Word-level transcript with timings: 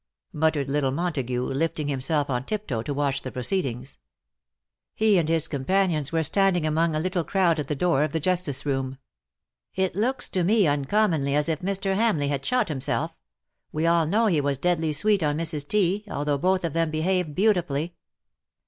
muttered 0.33 0.67
little 0.67 0.89
Montagu, 0.89 1.43
lifting 1.53 1.87
himself 1.87 2.27
on 2.27 2.43
tiptoe 2.43 2.81
to 2.81 2.91
watch 2.91 3.21
the 3.21 3.31
proceedings. 3.31 3.99
He 4.95 5.19
and 5.19 5.29
his 5.29 5.47
companions 5.47 6.11
were 6.11 6.23
standing 6.23 6.63
amoiig 6.63 6.95
a 6.95 6.99
little 6.99 7.21
68 7.21 7.21
"dust 7.21 7.21
to 7.21 7.21
dust." 7.21 7.27
crowd 7.27 7.59
at 7.59 7.67
the 7.67 7.75
door 7.75 8.03
of 8.03 8.11
the 8.11 8.19
justice 8.19 8.65
room." 8.65 8.97
It 9.85 9.95
looks 9.95 10.27
to 10.29 10.43
me 10.43 10.65
uncommonly 10.67 11.35
as 11.35 11.47
if 11.47 11.59
Mr. 11.59 11.93
Hamleigh 11.95 12.29
had 12.29 12.43
shot 12.43 12.69
himself. 12.69 13.11
AVe 13.75 13.85
all 13.85 14.07
know 14.07 14.25
he 14.25 14.41
was 14.41 14.57
deadly 14.57 14.91
sweet 14.91 15.21
on 15.21 15.37
Mrs. 15.37 15.67
T._, 15.67 16.09
although 16.11 16.39
both 16.39 16.63
of 16.65 16.73
them 16.73 16.89
behaved 16.89 17.35
beautifully.'' 17.35 17.93